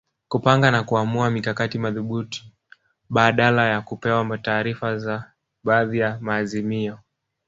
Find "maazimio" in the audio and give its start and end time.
6.21-6.99